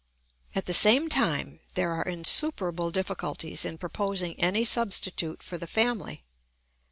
]At 0.55 0.65
the 0.65 0.73
same 0.73 1.09
time 1.09 1.59
there 1.75 1.91
are 1.91 2.01
insuperable 2.01 2.89
difficulties 2.89 3.65
in 3.65 3.77
proposing 3.77 4.33
any 4.39 4.65
substitute 4.65 5.43
for 5.43 5.59
the 5.59 5.67
family. 5.67 6.23